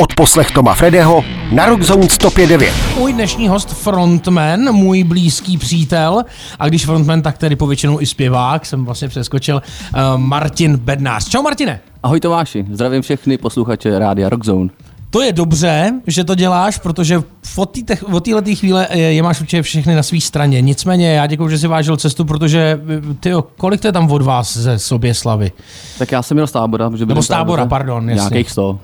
[0.00, 2.72] Od poslech Toma Fredeho na Rockzone 105.9.
[2.98, 6.22] Můj dnešní host frontman, můj blízký přítel,
[6.58, 9.56] a když frontman, tak tedy povětšinou i zpěvák, jsem vlastně přeskočil,
[9.94, 11.28] uh, Martin Bednář.
[11.28, 11.80] Čau Martine.
[12.02, 14.68] Ahoj Tomáši, zdravím všechny posluchače Rádia Rockzone.
[15.10, 17.22] To je dobře, že to děláš, protože
[17.58, 20.60] od této chvíle je, je máš určitě všechny na své straně.
[20.60, 22.80] Nicméně já děkuji, že jsi vážil cestu, protože
[23.20, 25.52] ty, kolik to je tam od vás ze sobě slavy?
[25.98, 26.90] Tak já jsem měl z tábora.
[26.94, 28.10] Že Nebo z tábora, pardon.
[28.10, 28.20] Jasně.
[28.20, 28.78] Nějakých sto.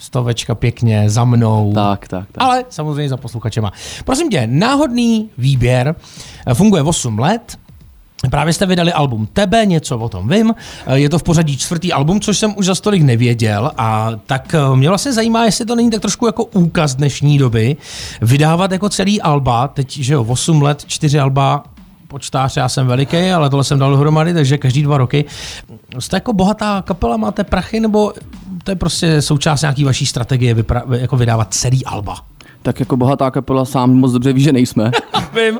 [0.00, 1.72] Stovečka pěkně za mnou.
[1.74, 2.44] Tak, tak, tak.
[2.44, 3.72] Ale samozřejmě za posluchačema.
[4.04, 5.94] Prosím tě, náhodný výběr
[6.54, 7.58] funguje 8 let.
[8.30, 10.54] Právě jste vydali album Tebe, něco o tom vím.
[10.94, 13.72] Je to v pořadí čtvrtý album, což jsem už za stolik nevěděl.
[13.76, 17.76] A tak eh, mě vlastně zajímá, jestli to není tak trošku jako úkaz dnešní doby.
[18.20, 21.64] Vydávat jako celý alba, teď, že jo, 8 let, 4 alba,
[22.08, 25.24] počtář, já jsem veliký, ale tohle jsem dal dohromady, takže každý dva roky.
[25.98, 28.12] Jste jako bohatá kapela, máte prachy, nebo
[28.64, 32.16] to je prostě součást nějaký vaší strategie vypra- jako vydávat celý alba?
[32.62, 34.90] Tak jako bohatá kapela sám moc dobře ví, že nejsme.
[35.34, 35.58] Vím.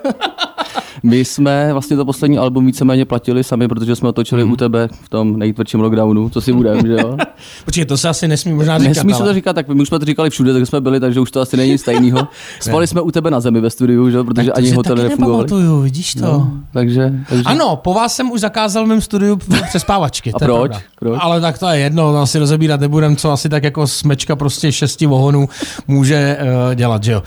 [1.03, 4.53] My jsme vlastně to poslední album víceméně platili sami, protože jsme otočili mm.
[4.53, 7.17] u tebe v tom nejtvrdším lockdownu, co si budeme, že jo?
[7.65, 8.89] Počkej, to se asi nesmí možná říkat.
[8.89, 11.21] Nesmí se to říkat, tak my už jsme to říkali všude, tak jsme byli, takže
[11.21, 12.29] už to asi není stejného.
[12.61, 14.25] Spali jsme u tebe na zemi ve studiu, že jo?
[14.25, 15.83] protože ani hotel nefungovaly.
[15.83, 16.21] vidíš to.
[16.21, 20.33] No, takže, takže, Ano, po vás jsem už zakázal v mém studiu přespávačky.
[20.33, 20.73] A proč?
[20.99, 21.19] proč?
[21.23, 25.07] Ale tak to je jedno, asi rozebírat nebudem, co asi tak jako smečka prostě šesti
[25.07, 25.49] vohonů
[25.89, 27.23] může uh, dělat, že jo,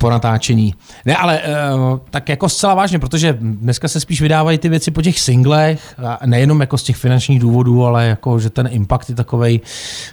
[0.00, 0.74] po natáčení.
[1.04, 5.02] Ne, ale uh, tak jako zcela vážně, protože dneska se spíš vydávají ty věci po
[5.02, 5.94] těch singlech,
[6.26, 9.60] nejenom jako z těch finančních důvodů, ale jako, že ten impact je takovej,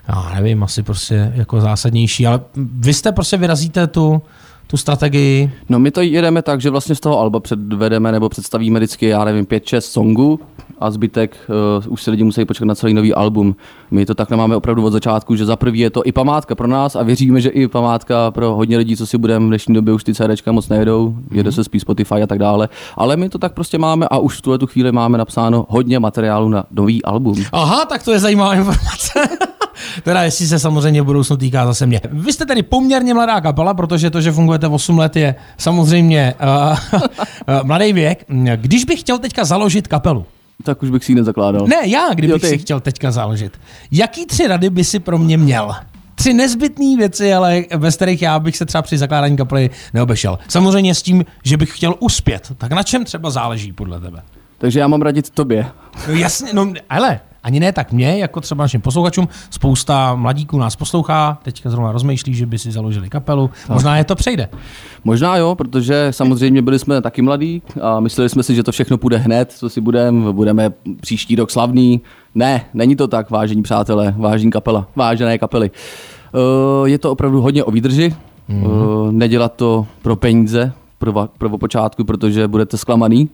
[0.08, 4.22] já nevím, asi prostě jako zásadnější, ale vy jste prostě vyrazíte tu,
[4.68, 5.52] tu strategii?
[5.70, 9.26] No my to jedeme tak, že vlastně z toho alba předvedeme nebo představíme vždycky, já
[9.26, 10.40] nevím, 5-6 songů
[10.80, 11.38] a zbytek
[11.86, 13.56] uh, už se lidi musí počkat na celý nový album.
[13.92, 16.68] My to takhle máme opravdu od začátku, že za prvý je to i památka pro
[16.68, 19.94] nás a věříme, že i památka pro hodně lidí, co si budeme v dnešní době
[19.94, 22.70] už ty CDčka moc nejedou, jede se spíš Spotify a tak dále.
[22.96, 26.00] Ale my to tak prostě máme a už v tuhle tu chvíli máme napsáno hodně
[26.00, 27.44] materiálu na nový album.
[27.52, 29.20] Aha, tak to je zajímavá informace.
[30.04, 32.02] teda jestli se samozřejmě v budoucnu týká zase mě.
[32.12, 36.34] Vy jste tedy poměrně mladá kapela, protože to, že fungujete 8 let, je samozřejmě
[36.94, 38.26] uh, mladý věk.
[38.56, 40.26] Když bych chtěl teďka založit kapelu,
[40.64, 41.68] tak už bych si ji nezakládal.
[41.68, 43.60] Ne, já, kdybych jo, si chtěl teďka založit.
[43.92, 45.76] Jaký tři rady by si pro mě měl?
[46.16, 50.40] Tři nezbytné věci, ale bez kterých já bych se třeba při zakládání kapely neobešel.
[50.48, 52.52] Samozřejmě s tím, že bych chtěl uspět.
[52.58, 54.22] Tak na čem třeba záleží podle tebe?
[54.58, 55.66] Takže já mám radit tobě.
[56.08, 59.28] No jasně, no ale ani ne tak mě, jako třeba našim posluchačům.
[59.50, 63.48] Spousta mladíků nás poslouchá, teďka zrovna rozmýšlí, že by si založili kapelu.
[63.48, 63.70] Tak.
[63.70, 64.50] Možná je to přejde.
[65.04, 68.98] Možná jo, protože samozřejmě byli jsme taky mladí a mysleli jsme si, že to všechno
[68.98, 72.02] půjde hned, co si budeme, budeme příští rok slavný.
[72.36, 75.72] Ne, není to tak, vážení přátelé, vážení kapela, vážené kapely.
[76.34, 78.16] Uh, je to opravdu hodně o výdrži,
[78.50, 79.12] mm-hmm.
[79.12, 83.30] nedělat to pro peníze, pro, pro počátku, protože budete zklamaný.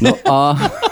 [0.00, 0.56] No a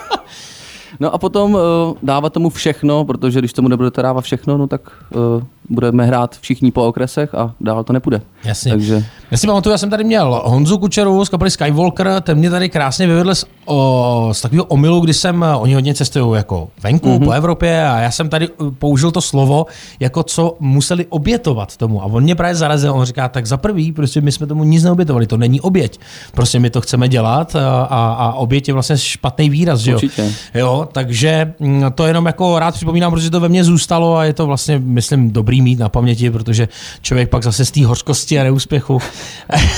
[1.00, 1.60] No a potom uh,
[2.02, 4.80] dávat tomu všechno, protože když tomu nebudete dávat všechno, no tak
[5.14, 8.20] uh, budeme hrát všichni po okresech a dál to nepůjde.
[8.44, 8.72] Jasně.
[8.72, 9.04] Takže...
[9.30, 12.68] Já si pamatuju, já jsem tady měl Honzu Kučeru z kapely Skywalker, ten mě tady
[12.68, 17.24] krásně vyvedl z, o, z takového omylu, kdy jsem, oni hodně cestují jako venku mm-hmm.
[17.24, 18.48] po Evropě a já jsem tady
[18.78, 19.66] použil to slovo,
[20.00, 22.02] jako co museli obětovat tomu.
[22.02, 24.84] A on mě právě zarazil, on říká, tak za prvý, prostě my jsme tomu nic
[24.84, 26.00] neobětovali, to není oběť.
[26.32, 29.96] Prostě my to chceme dělat a, a, a oběť je vlastně špatný výraz, že jo?
[29.96, 30.32] Určitě.
[30.54, 30.79] jo?
[30.92, 34.46] Takže mm, to jenom jako rád připomínám, protože to ve mně zůstalo a je to
[34.46, 36.68] vlastně, myslím, dobrý mít na paměti, protože
[37.02, 38.98] člověk pak zase z té hořkosti a neúspěchu.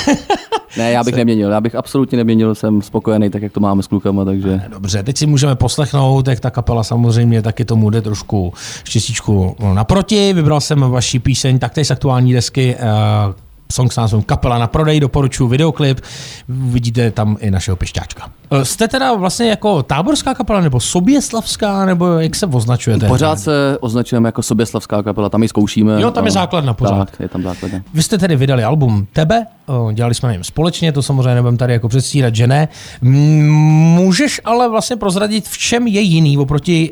[0.77, 3.87] ne, já bych neměnil, já bych absolutně neměnil, jsem spokojený tak, jak to máme s
[3.87, 4.63] klukama, takže...
[4.69, 10.33] Dobře, teď si můžeme poslechnout, jak ta kapela samozřejmě taky tomu jde trošku štěstíčku naproti.
[10.33, 15.01] Vybral jsem vaši píseň taktéž z aktuální desky, eh, song s názvem Kapela na prodej,
[15.01, 16.01] doporučuji videoklip,
[16.49, 18.31] vidíte tam i našeho pišťáčka.
[18.51, 23.09] E, jste teda vlastně jako táborská kapela, nebo soběslavská, nebo jak se označujete?
[23.09, 26.03] Pořád se označujeme jako soběslavská kapela, tam ji zkoušíme.
[26.03, 27.11] Jo, tam je základna pořád.
[27.11, 27.81] Tak, je tam základna.
[27.95, 29.47] Vy jste tedy vydali album Tebe,
[29.93, 32.69] dělali jsme jim společně, to samozřejmě nebudem tady jako předstírat, že ne.
[33.03, 36.91] Můžeš ale vlastně prozradit, v čem je jiný oproti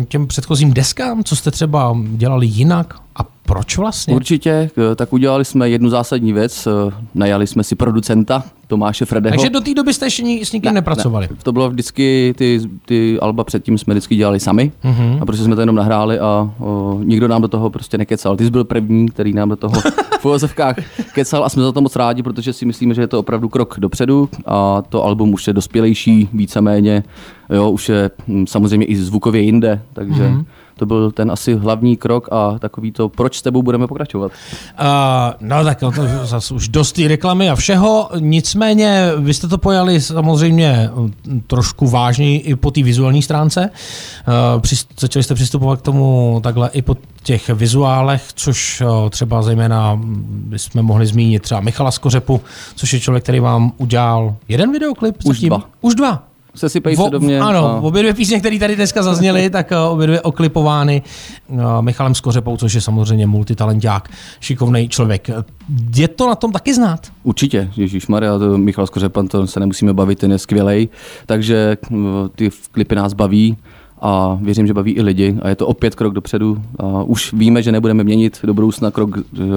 [0.00, 4.14] e, těm předchozím deskám, co jste třeba dělali jinak a proč vlastně?
[4.14, 9.32] Určitě, eh, tak udělali jsme jednu zásadní věc, eh, najali jsme si producenta Tomáše Fredeho.
[9.32, 11.28] Takže do té doby jste ještě s nikým ne, nepracovali?
[11.30, 11.36] Ne.
[11.42, 15.22] To bylo vždycky, ty, ty alba předtím jsme vždycky dělali sami uh-huh.
[15.22, 18.36] a prostě jsme to jenom nahráli a o, nikdo nám do toho prostě nekecal.
[18.36, 19.74] Ty jsi byl první, který nám do toho
[20.20, 20.76] v uvozovkách
[21.12, 23.74] kecal a jsme za to moc rádi, protože si myslíme, že je to opravdu krok
[23.78, 27.04] dopředu a to album už je dospělejší, víceméně,
[27.50, 30.44] jo, už je hm, samozřejmě i zvukově jinde, takže uh-huh
[30.78, 34.32] to byl ten asi hlavní krok a takový to, proč s tebou budeme pokračovat.
[34.80, 34.86] Uh,
[35.40, 35.92] no tak to
[36.22, 41.86] zase už dost té reklamy a všeho, nicméně vy jste to pojali samozřejmě mm, trošku
[41.86, 43.70] vážněji i po té vizuální stránce.
[44.56, 44.62] Uh,
[45.00, 50.24] začali jste přistupovat k tomu takhle i po těch vizuálech, což uh, třeba zejména mm,
[50.48, 52.40] bychom mohli zmínit třeba Michala Skořepu,
[52.74, 55.16] což je člověk, který vám udělal jeden videoklip.
[55.24, 55.48] Už zatím?
[55.48, 55.62] dva.
[55.80, 56.25] Už dva.
[56.56, 57.40] Sesypej se do mě.
[57.40, 61.02] Ano, a- obě dvě písně, které tady dneska zazněly, tak eh, obě dvě oklipovány
[61.50, 64.08] eh, Michalem Skořepou, což je samozřejmě multitalenták,
[64.40, 65.30] šikovný člověk.
[65.96, 67.00] Je to na tom taky znát?
[67.22, 70.88] Určitě, Ježíš Maria, Michal Skořepan, to se nemusíme bavit, ten je skvělej,
[71.26, 73.56] takže mm, ty klipy nás baví
[74.00, 77.62] a věřím, že baví i lidi a je to opět krok dopředu a už víme,
[77.62, 79.10] že nebudeme měnit do budoucna krok,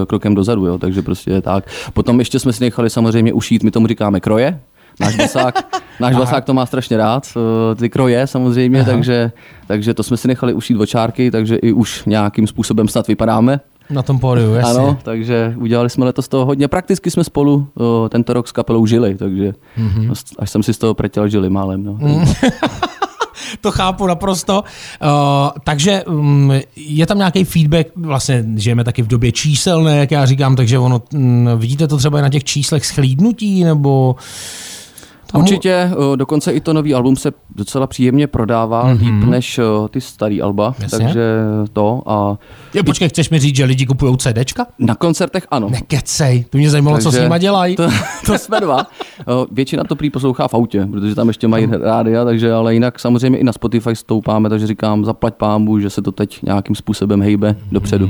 [0.07, 1.63] krokem dozadu, jo, takže prostě je tak.
[1.93, 4.59] Potom ještě jsme si nechali samozřejmě ušít, my tomu říkáme kroje,
[4.99, 7.27] Náš basák, náš basák to má strašně rád,
[7.71, 9.31] eh, ty kroje samozřejmě, takže,
[9.67, 13.59] takže to jsme si nechali ušít očárky, takže i už nějakým způsobem snad vypadáme.
[13.89, 14.79] Na tom pódiu, jasně.
[14.79, 16.67] Ano, takže udělali jsme letos toho hodně.
[16.67, 19.89] Prakticky jsme spolu o, tento rok s kapelou žili, takže Mhm.
[20.01, 20.35] mm-hmm.
[20.39, 21.83] až jsem si z toho pretěl žili málem.
[21.83, 21.93] No.
[21.93, 22.25] Mm.
[23.61, 24.63] To chápu naprosto.
[25.01, 25.09] Uh,
[25.63, 30.55] takže um, je tam nějaký feedback, vlastně žijeme taky v době číselné, jak já říkám,
[30.55, 34.15] takže ono, um, vidíte to třeba i na těch číslech schlídnutí, nebo...
[35.31, 38.99] Tam- Určitě, o, dokonce i to nový album se docela příjemně prodává, mm-hmm.
[38.99, 40.75] líp než o, ty starý alba.
[40.79, 40.97] Jasně.
[40.99, 41.23] takže
[41.73, 42.37] to a
[42.73, 44.65] Je, počkej, chceš mi říct, že lidi kupují CDčka?
[44.79, 45.69] na koncertech ano.
[45.69, 47.75] Nekecej, to mě zajímalo, co s nima dělají.
[47.75, 47.89] To,
[48.25, 48.87] to jsme dva.
[49.27, 52.99] O, Většina to prý poslouchá v autě, protože tam ještě mají rádia, takže ale jinak
[52.99, 57.21] samozřejmě i na Spotify stoupáme, takže říkám, zaplať pámbu, že se to teď nějakým způsobem
[57.21, 58.09] hejbe dopředu.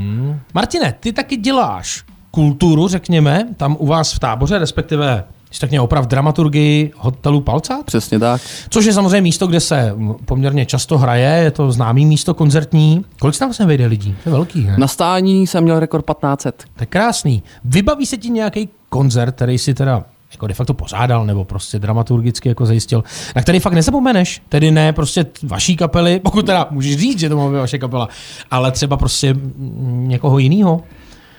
[0.54, 5.80] Martine, ty taky děláš kulturu, řekněme, tam u vás v táboře, respektive když tak mě
[5.80, 8.40] oprav dramaturgii hotelu Palcát, Přesně tak.
[8.68, 9.94] což je samozřejmě místo, kde se
[10.24, 13.04] poměrně často hraje, je to známý místo koncertní.
[13.18, 14.16] Kolik se tam vlastně vejde lidí?
[14.24, 14.74] To je velký, ne?
[14.78, 16.64] Na stání jsem měl rekord 1500.
[16.76, 17.42] To je krásný.
[17.64, 22.48] Vybaví se ti nějaký koncert, který si teda jako de facto pořádal, nebo prostě dramaturgicky
[22.48, 23.04] jako zajistil,
[23.36, 27.36] na který fakt nezapomeneš, tedy ne prostě vaší kapely, pokud teda můžeš říct, že to
[27.36, 28.08] má být vaše kapela,
[28.50, 30.82] ale třeba prostě mm, někoho jiného.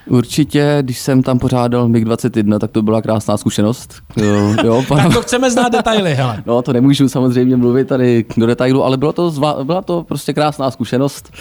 [0.08, 3.94] Určitě, když jsem tam pořádal MiG-21, tak to byla krásná zkušenost.
[4.18, 6.44] Jo, jo, pana, Tak to chceme znát detaily, hele.
[6.46, 10.34] no, to nemůžu samozřejmě mluvit tady do detailu, ale bylo to, zva, byla to prostě
[10.34, 11.34] krásná zkušenost.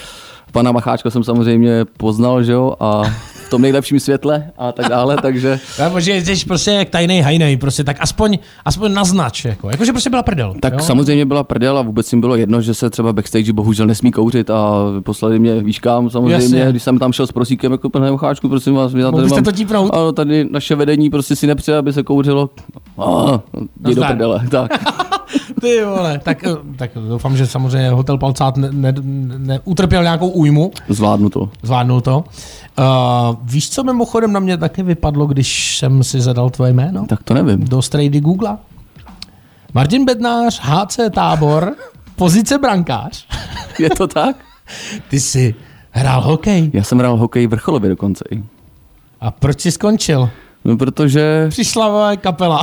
[0.52, 3.02] Pana Macháčka jsem samozřejmě poznal, že jo, a
[3.50, 7.56] v tom nejlepším světle a tak dále, takže Nebo že jsi prostě jak tajný hajnej,
[7.56, 10.54] prostě tak aspoň, aspoň naznač, jako, jako že prostě byla prdel.
[10.60, 10.78] tak jo?
[10.78, 14.50] samozřejmě byla prdel a vůbec jim bylo jedno, že se třeba backstage bohužel nesmí kouřit
[14.50, 14.74] a
[15.04, 16.70] poslali mě výš kam samozřejmě, Jasně.
[16.70, 19.44] když jsem tam šel s prosíkem, jako pane Macháčku, prosím vás, my Mohl tady mám,
[19.44, 19.94] to típnout?
[19.94, 22.50] ano, tady naše vedení prostě si nepřeje, aby se kouřilo.
[22.98, 23.38] Ah,
[23.86, 24.70] jdi do prdele, tak.
[25.60, 28.94] Ty vole, tak, eh, tak doufám, že samozřejmě Hotel Palcát ne, ne,
[29.38, 31.50] ne, utrpěl nějakou újmu, Zvládnu to.
[31.62, 32.24] zvládnul to.
[32.78, 32.84] Uh,
[33.42, 37.06] víš, co mimochodem na mě taky vypadlo, když jsem si zadal tvoje jméno?
[37.06, 37.64] Tak to nevím.
[37.64, 38.56] Do strejdy Google.
[39.74, 41.74] Martin Bednář, HC Tábor,
[42.16, 43.26] pozice brankář.
[43.78, 44.36] Je to tak?
[45.08, 45.54] Ty jsi
[45.90, 46.70] hrál hokej.
[46.74, 48.24] Já jsem hrál hokej vrcholově dokonce.
[48.30, 48.42] i.
[49.20, 50.30] A proč jsi skončil?
[50.64, 52.62] No, protože, Přišla moje kapela.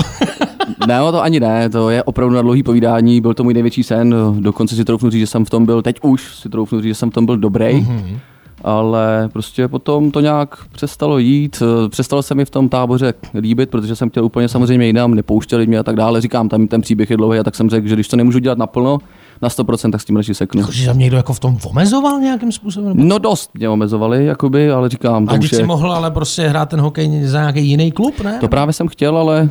[0.88, 3.84] Ne, no to ani ne, to je opravdu na dlouhý povídání, byl to můj největší
[3.84, 6.88] sen, dokonce si troufnu říct, že jsem v tom byl, teď už si troufnu říct,
[6.88, 8.18] že jsem v tom byl dobrý, mm-hmm.
[8.64, 13.96] ale prostě potom to nějak přestalo jít, přestalo se mi v tom táboře líbit, protože
[13.96, 17.18] jsem chtěl úplně samozřejmě jinam, nepouštěli mě a tak dále, říkám, tam ten příběh je
[17.18, 18.98] dlouhý a tak jsem řekl, že když to nemůžu dělat naplno,
[19.42, 20.64] na 100%, tak s tím radši seknu.
[20.72, 22.90] Že tam někdo jako v tom omezoval nějakým způsobem?
[22.98, 25.58] Nebo- No dost mě omezovali, jakoby, ale říkám, A když je...
[25.58, 28.38] si mohl ale prostě hrát ten hokej za nějaký jiný klub, ne?
[28.40, 29.50] To právě jsem chtěl, ale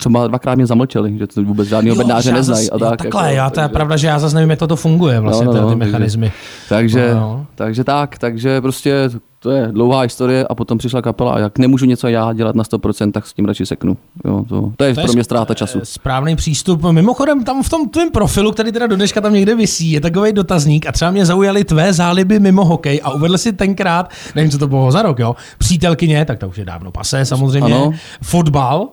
[0.00, 2.70] třeba dvakrát mě zamlčeli, že to vůbec žádného bednáře že já neznají.
[2.70, 4.58] A tak, jo, takhle, jako, já, to je takže- pravda, že já zase nevím, jak
[4.58, 6.32] to funguje, vlastně No, no, no, no, ty no, takže- mechanismy.
[6.68, 7.46] Takže, No, jo.
[7.54, 11.86] takže tak, takže prostě to je dlouhá historie a potom přišla kapela a jak nemůžu
[11.86, 13.96] něco já dělat na 100%, tak s tím radši seknu.
[14.24, 15.78] Jo, to, to je To je pro mě sp- ztráta času.
[15.82, 16.82] eh, Správný přístup.
[16.90, 20.32] Mimochodem, tam v tom tvém profilu, který teda do dneška tam někde visí, je takový
[20.32, 24.58] dotazník a třeba mě zaujaly tvé záliby mimo hokej a uvedl si tenkrát, nevím, co
[24.58, 27.92] to bylo za rok, jo, přítelkyně, tak to už je dávno pasé samozřejmě, Ano.
[28.22, 28.88] fotbal,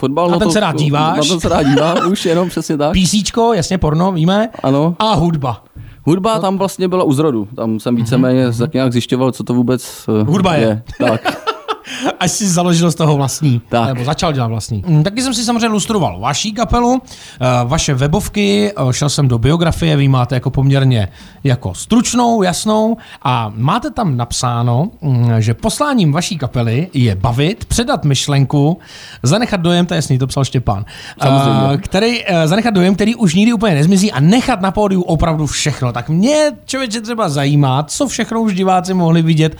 [0.00, 1.16] Fotbal, Na no ten to, se rád díváš?
[1.16, 2.92] Na ten se rád dívám, už jenom přesně tak.
[2.92, 4.96] písíčko, jasně porno, víme, Ano.
[4.98, 5.64] a hudba.
[6.06, 7.48] Hudba tam vlastně byla u zrodu.
[7.56, 10.82] Tam jsem víceméně tak nějak zjišťoval, co to vůbec eh, Hudba je.
[10.98, 11.37] Tak.
[12.20, 13.60] Až si založil z toho vlastní.
[13.68, 13.88] Tak.
[13.88, 14.84] Nebo začal dělat vlastní.
[14.86, 17.02] Mm, Taky jsem si samozřejmě lustroval vaší kapelu,
[17.40, 21.08] eh, vaše webovky, eh, šel jsem do biografie, vy máte jako poměrně
[21.44, 28.04] jako stručnou, jasnou a máte tam napsáno, mm, že posláním vaší kapely je bavit, předat
[28.04, 28.78] myšlenku,
[29.22, 30.84] zanechat dojem, to je jasný, to psal Štěpán,
[31.22, 31.68] Samozřejmě.
[31.74, 35.46] Eh, který, eh, zanechat dojem, který už nikdy úplně nezmizí a nechat na pódiu opravdu
[35.46, 35.92] všechno.
[35.92, 39.56] Tak mě člověče třeba zajímá, co všechno už diváci mohli vidět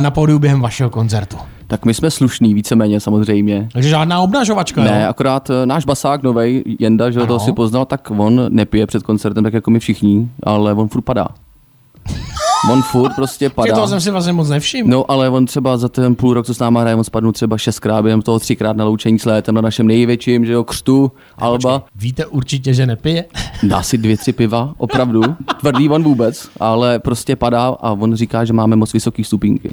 [0.00, 1.36] na pódiu během vašeho koncertu.
[1.74, 3.68] Tak my jsme slušní, víceméně samozřejmě.
[3.72, 5.10] Takže žádná obnažovačka, Ne, jo?
[5.10, 7.26] akorát eh, náš basák novej, Jenda, že Ano.
[7.26, 11.02] to si poznal, tak on nepije před koncertem, tak jako my všichni, ale on furt
[11.02, 11.28] padá.
[12.72, 13.74] On furt prostě padá.
[13.74, 14.90] toho jsem si vlastně moc nevšiml.
[14.90, 17.58] No, ale on třeba za ten půl rok, co s náma hraje, on spadnul třeba
[17.58, 21.84] šestkrát, během toho třikrát na loučení s létem na našem největším, že jo, křtu, Alba.
[21.96, 23.24] Víte určitě, že nepije?
[23.62, 25.22] Dá si dvě, tři piva, opravdu.
[25.60, 29.70] Tvrdý on vůbec, ale prostě padá a on říká, že máme moc vysoký stupínky.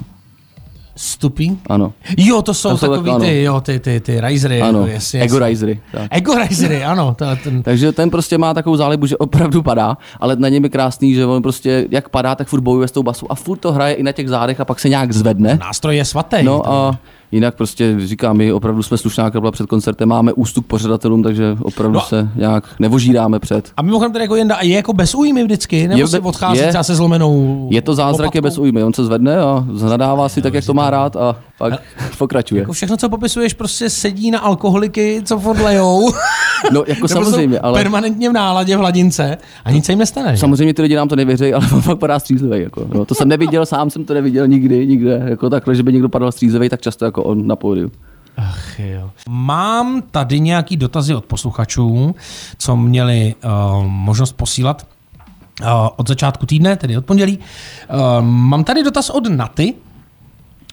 [0.95, 1.59] Stupí?
[1.69, 1.93] Ano.
[2.17, 4.61] Jo, to jsou, To jsou takový tak- ty, jo, ty, ty, ty risery.
[4.61, 5.79] Ano, jako, jasně, ego risery.
[5.91, 6.07] Tak.
[6.11, 7.15] Ego risery, ano.
[7.17, 10.69] To, ten, Takže ten prostě má takovou zálibu, že opravdu padá, ale na něm je
[10.69, 13.71] krásný, že on prostě jak padá, tak furt bojuje s tou basou a furt to
[13.71, 15.57] hraje i na těch zádech a pak se nějak zvedne.
[15.61, 16.37] nástroj je svatý.
[16.43, 16.99] No a
[17.31, 21.95] jinak prostě říkám, my opravdu jsme slušná kapela před koncertem, máme ústup pořadatelům, takže opravdu
[21.95, 22.01] No.
[22.01, 23.71] se nějak nevožíráme před.
[23.77, 25.87] A mimochodem tady jako Jenda, je jako bez újmy vždycky?
[25.87, 26.67] Nebo Je si be- odchází je.
[26.67, 30.41] třeba se zlomenou Je to zázrak, je bez újmy, on se zvedne a zanadává si
[30.41, 31.73] tak, jak to má rád a pak
[32.17, 32.59] pokračuje.
[32.61, 36.11] Jako všechno, co popisuješ, prostě sedí na alkoholiky, co furt lejou.
[36.71, 40.37] No jako samozřejmě, ale Permanentně v náladě v hladince a nic se jim nestane.
[40.37, 42.63] samozřejmě ty lidi nám to nevěří, ale on fakt padá střízlivý.
[42.63, 42.87] Jako.
[42.93, 46.09] No, to jsem neviděl, sám jsem to neviděl nikdy, nikde, jako takhle, že by někdo
[46.09, 47.91] padal střízlivý, tak často jako on na pódiu.
[48.37, 49.11] Ach jo.
[49.29, 52.15] Mám tady nějaký dotazy od posluchačů,
[52.57, 53.51] co měli uh,
[53.85, 54.87] možnost posílat
[55.61, 57.39] uh, od začátku týdne, tedy od pondělí.
[57.39, 59.73] Uh, mám tady dotaz od Naty.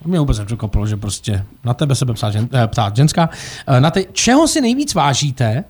[0.04, 3.28] Mě vůbec nepřekvapilo, že prostě na tebe se bude psát, žen, eh, ptát ženská.
[3.68, 5.64] Uh, Naty, čeho si nejvíc vážíte,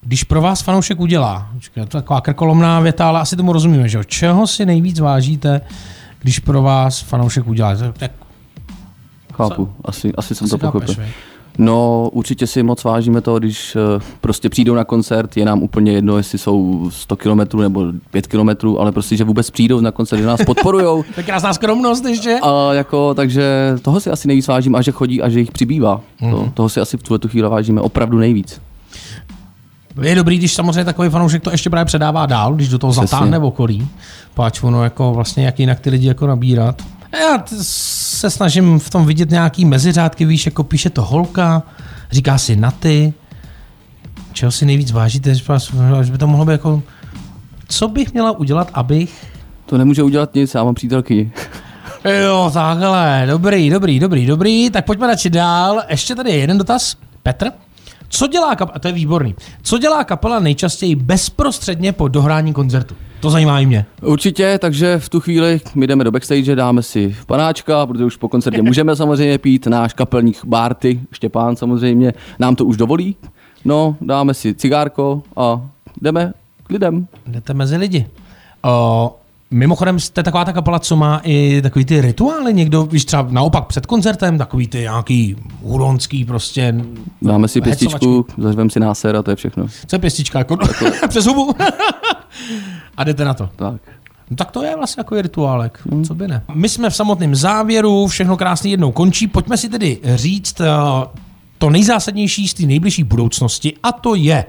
[0.00, 1.50] když pro vás fanoušek udělá?
[1.74, 4.04] To je taková krkolomná věta, ale asi tomu rozumíme, že jo?
[4.04, 5.60] Čeho si nejvíc vážíte,
[6.20, 7.76] když pro vás fanoušek udělá?
[8.00, 8.12] Jak
[9.36, 10.94] Chápu, asi, asi jsem to si chápeš, pochopil.
[11.04, 11.12] vej?
[11.58, 15.92] No, určitě si moc vážíme toho, když eh, prostě přijdou na koncert, je nám úplně
[15.92, 20.18] jedno, jestli jsou 100 km nebo 5 km, ale prostě, že vůbec přijdou na koncert,
[20.20, 21.02] že nás podporujou.
[21.14, 22.38] To je krásná skromnost ještě.
[22.42, 26.00] A jako, takže toho si asi nejvíc vážím a že chodí a že jich přibývá.
[26.20, 26.30] Mhm.
[26.30, 28.60] To, toho si asi v tuhle tu chvíli vážíme opravdu nejvíc.
[30.02, 33.06] Je dobrý, když samozřejmě takový fanoušek to ještě právě předává dál, když do toho Přesně.
[33.06, 33.88] zatáhne v okolí.
[34.34, 36.82] Páč ono jako vlastně jak jinak ty lidi jako nabírat.
[37.20, 41.62] Já se snažím v tom vidět nějaký meziřádky, víš, jako píše to holka,
[42.10, 43.14] říká si na ty,
[44.32, 45.34] čeho si nejvíc vážíte,
[46.02, 46.82] že by to mohlo být jako,
[47.68, 49.26] co bych měla udělat, abych
[49.66, 51.32] To nemůže udělat nic, já mám přítelkyni.
[52.24, 54.70] Jo, takhle, dobrý, dobrý, dobrý, dobrý.
[54.70, 55.82] Tak pojďme radši dál.
[55.88, 56.96] Ještě tady je jeden dotaz.
[57.22, 57.50] Petr.
[58.08, 62.94] Co dělá kapela, to je výborný, co dělá kapela nejčastěji bezprostředně po dohrání koncertu?
[63.20, 63.86] To zajímá i mě.
[64.02, 68.28] Určitě, takže v tu chvíli my jdeme do backstage, dáme si panáčka, protože už po
[68.28, 73.16] koncertě můžeme samozřejmě pít, náš kapelník Bárty, Štěpán samozřejmě, nám to už dovolí.
[73.64, 75.60] No, dáme si cigárko a
[76.02, 76.32] jdeme
[76.62, 77.06] k lidem.
[77.26, 78.06] Jdete mezi lidi.
[78.62, 79.16] O,
[79.50, 83.66] mimochodem jste taková ta kapela, co má i takový ty rituály, někdo, víš, třeba naopak
[83.66, 86.74] před koncertem, takový ty nějaký huronský prostě
[87.22, 89.66] Dáme si pěstičku, zařveme si náser a to je všechno.
[89.86, 90.38] Co je pěstička?
[90.38, 90.56] Jako,
[91.08, 91.54] přes hubu?
[92.96, 93.48] A jdete na to.
[93.56, 93.80] Tak.
[94.30, 96.42] No tak to je vlastně jako rituálek, co by ne.
[96.54, 99.26] My jsme v samotném závěru, všechno krásně jednou končí.
[99.26, 100.66] Pojďme si tedy říct uh,
[101.58, 104.44] to nejzásadnější z té nejbližší budoucnosti a to je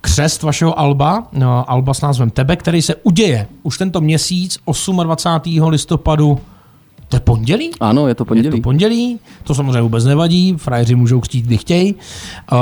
[0.00, 4.58] křest vašeho alba, no, alba s názvem Tebe, který se uděje už tento měsíc
[5.02, 5.62] 28.
[5.68, 6.40] listopadu.
[7.08, 7.70] To je pondělí?
[7.80, 8.50] Ano, je to Je pondělí.
[8.60, 11.94] to pondělí, to samozřejmě vůbec nevadí, frajeři můžou chtít, kdy chtějí.
[11.94, 12.58] Uh,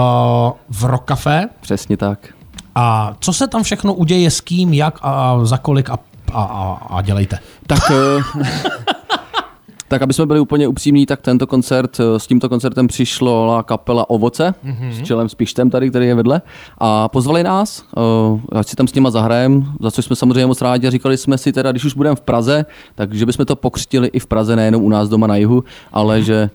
[0.71, 1.49] v Rock Café.
[1.61, 2.35] Přesně tak.
[2.75, 5.99] A co se tam všechno uděje, s kým, jak a za kolik a,
[6.33, 7.39] a, a, a dělejte.
[7.67, 8.23] Tak, eh,
[9.89, 14.11] tak aby jsme byli úplně upřímní, tak tento koncert, eh, s tímto koncertem přišla kapela
[14.11, 14.91] Ovoce mm-hmm.
[14.91, 16.43] s čelem s Pištem tady, který je vedle
[16.79, 20.63] a pozvali nás, eh, ať si tam s nima zahrajem, za což jsme samozřejmě moc
[20.63, 24.09] rádi a říkali jsme si teda, když už budeme v Praze, takže bychom to pokřtili
[24.09, 26.51] i v Praze, nejenom u nás doma na jihu, ale že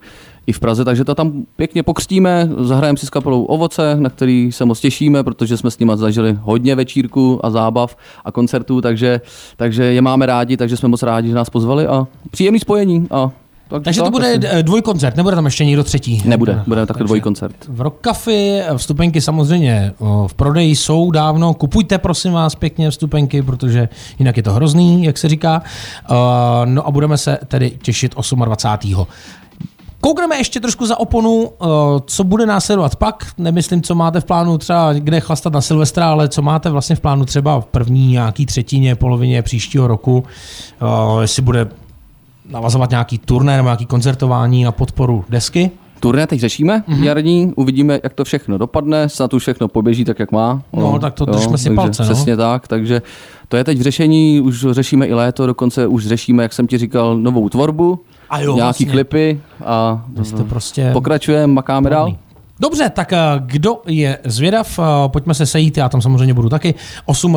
[0.50, 4.52] i v Praze, takže to tam pěkně pokřtíme, zahrajeme si s kapelou Ovoce, na který
[4.52, 9.20] se moc těšíme, protože jsme s nimi zažili hodně večírku a zábav a koncertů, takže,
[9.56, 13.06] takže je máme rádi, takže jsme moc rádi, že nás pozvali a příjemný spojení.
[13.10, 13.30] A
[13.70, 14.40] tak, Takže to tak bude asi.
[14.46, 16.22] eh, dvojkoncert, nebude tam ještě někdo třetí.
[16.24, 17.56] Nebude, bude takhle Takže dvojí koncert.
[17.68, 21.54] V Rock Café vstupenky samozřejmě o, v prodeji jsou dávno.
[21.54, 23.88] Kupujte prosím vás pěkně vstupenky, protože
[24.18, 25.62] jinak je to hrozný, jak se říká.
[26.10, 26.16] Uh,
[26.64, 28.14] no a budeme se tedy těšit
[28.44, 29.06] 28.
[30.00, 31.66] Koukneme ještě trošku za oponu, eh,
[32.06, 33.26] co bude následovat pak.
[33.38, 37.00] Nemyslím, co máte v plánu třeba kde chlastat na Silvestra, ale co máte vlastně v
[37.00, 40.24] plánu třeba v první nějaký třetině, polovině příštího roku.
[40.82, 41.68] Eh, jestli bude
[42.50, 45.70] navazovat nějaký turné nebo nějaký koncertování na podporu desky.
[46.00, 47.02] Turné teď řešíme, mm-hmm.
[47.02, 50.62] jarní, uvidíme, jak to všechno dopadne, snad už všechno poběží tak, jak má.
[50.72, 52.08] No, tak to držme si takže palce, no.
[52.08, 53.02] Přesně tak, takže
[53.48, 56.78] to je teď v řešení, už řešíme i léto, dokonce už řešíme, jak jsem ti
[56.78, 58.86] říkal, novou tvorbu, A jo, nějaký vlastně.
[58.86, 60.90] klipy a Vy jste prostě...
[60.92, 62.14] pokračujeme, makáme dál.
[62.60, 66.74] Dobře, tak eh, kdo je zvědav, eh, pojďme se sejít, já tam samozřejmě budu taky,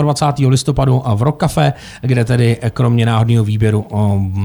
[0.01, 0.50] 28.
[0.50, 3.85] listopadu v Rock Cafe, kde tedy eh, kromě náhodného výběru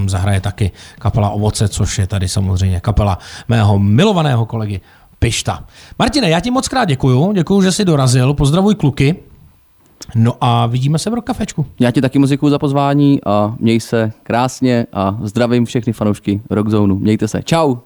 [0.07, 4.81] zahraje taky kapela Ovoce, což je tady samozřejmě kapela mého milovaného kolegy
[5.19, 5.65] Pišta.
[5.99, 9.17] Martine, já ti moc krát děkuju, děkuju, že jsi dorazil, pozdravuj kluky,
[10.15, 11.67] no a vidíme se v Rock Cafečku.
[11.81, 16.95] Já ti taky děkuju za pozvání a měj se krásně a zdravím všechny fanoušky Rockzone.
[16.95, 17.43] Mějte se.
[17.43, 17.77] Čau.